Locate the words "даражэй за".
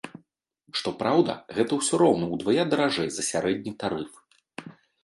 2.73-3.31